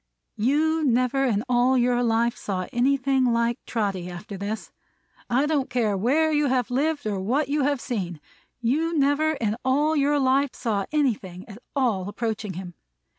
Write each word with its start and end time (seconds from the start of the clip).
You 0.37 0.83
never 0.83 1.25
in 1.25 1.43
all 1.47 1.77
your 1.77 2.01
life 2.01 2.35
saw 2.35 2.65
anything 2.73 3.25
like 3.25 3.59
Trotty 3.67 4.09
after 4.09 4.35
this. 4.35 4.71
I 5.29 5.45
don't 5.45 5.69
care 5.69 5.95
where 5.95 6.31
you 6.31 6.47
have 6.47 6.71
lived 6.71 7.05
or 7.05 7.19
what 7.19 7.49
you 7.49 7.61
have 7.65 7.79
seen, 7.79 8.19
you 8.61 8.97
never 8.97 9.33
in 9.33 9.57
all 9.63 9.95
your 9.95 10.17
life 10.17 10.55
saw 10.55 10.87
anything 10.91 11.47
at 11.47 11.59
all 11.75 12.09
approaching 12.09 12.53
him! 12.53 12.73